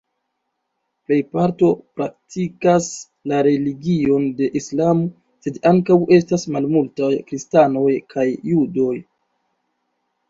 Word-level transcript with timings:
Plej 1.09 1.17
parto 1.35 1.67
praktikas 1.99 2.87
la 3.33 3.41
religion 3.49 4.25
de 4.39 4.49
Islamo, 4.61 5.05
sed 5.47 5.61
ankaŭ 5.73 5.99
estas 6.21 6.47
malmultaj 6.57 7.13
kristanoj 7.29 7.89
kaj 8.17 8.27
judoj. 8.55 8.93